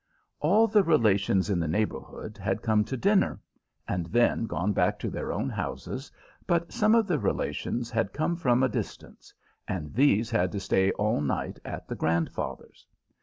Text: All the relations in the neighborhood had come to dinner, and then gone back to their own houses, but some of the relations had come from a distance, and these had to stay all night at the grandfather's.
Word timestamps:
All 0.39 0.65
the 0.67 0.81
relations 0.81 1.51
in 1.51 1.59
the 1.59 1.67
neighborhood 1.67 2.35
had 2.35 2.63
come 2.63 2.83
to 2.85 2.97
dinner, 2.97 3.39
and 3.87 4.07
then 4.07 4.45
gone 4.47 4.73
back 4.73 4.97
to 4.97 5.11
their 5.11 5.31
own 5.31 5.47
houses, 5.47 6.11
but 6.47 6.71
some 6.73 6.95
of 6.95 7.05
the 7.05 7.19
relations 7.19 7.91
had 7.91 8.11
come 8.11 8.35
from 8.35 8.63
a 8.63 8.67
distance, 8.67 9.31
and 9.67 9.93
these 9.93 10.31
had 10.31 10.51
to 10.53 10.59
stay 10.59 10.89
all 10.93 11.21
night 11.21 11.59
at 11.63 11.87
the 11.87 11.93
grandfather's. 11.95 12.87